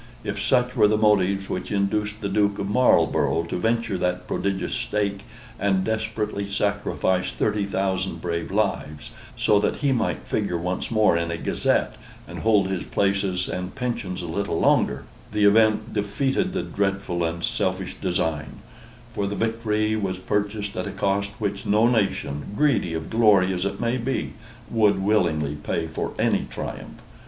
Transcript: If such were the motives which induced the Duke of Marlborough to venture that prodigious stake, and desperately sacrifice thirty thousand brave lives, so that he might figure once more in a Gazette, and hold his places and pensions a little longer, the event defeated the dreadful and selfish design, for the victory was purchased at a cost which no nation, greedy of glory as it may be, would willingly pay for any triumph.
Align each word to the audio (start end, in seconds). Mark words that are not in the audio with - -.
If 0.23 0.41
such 0.43 0.75
were 0.75 0.87
the 0.87 0.97
motives 0.97 1.47
which 1.47 1.71
induced 1.71 2.21
the 2.21 2.27
Duke 2.27 2.57
of 2.57 2.67
Marlborough 2.67 3.43
to 3.43 3.55
venture 3.55 3.99
that 3.99 4.25
prodigious 4.27 4.73
stake, 4.73 5.21
and 5.59 5.83
desperately 5.83 6.49
sacrifice 6.49 7.29
thirty 7.29 7.65
thousand 7.67 8.19
brave 8.19 8.49
lives, 8.49 9.11
so 9.37 9.59
that 9.59 9.75
he 9.75 9.91
might 9.91 10.23
figure 10.25 10.57
once 10.57 10.89
more 10.89 11.15
in 11.15 11.29
a 11.29 11.37
Gazette, 11.37 11.93
and 12.27 12.39
hold 12.39 12.67
his 12.67 12.83
places 12.83 13.47
and 13.47 13.75
pensions 13.75 14.23
a 14.23 14.27
little 14.27 14.59
longer, 14.59 15.03
the 15.31 15.45
event 15.45 15.93
defeated 15.93 16.53
the 16.53 16.63
dreadful 16.63 17.23
and 17.23 17.43
selfish 17.43 17.93
design, 17.93 18.53
for 19.13 19.27
the 19.27 19.35
victory 19.35 19.95
was 19.95 20.17
purchased 20.17 20.75
at 20.75 20.87
a 20.87 20.91
cost 20.91 21.29
which 21.37 21.63
no 21.67 21.87
nation, 21.87 22.53
greedy 22.57 22.95
of 22.95 23.11
glory 23.11 23.53
as 23.53 23.65
it 23.65 23.79
may 23.79 23.97
be, 23.97 24.33
would 24.67 25.03
willingly 25.03 25.53
pay 25.53 25.85
for 25.85 26.13
any 26.17 26.47
triumph. 26.49 27.03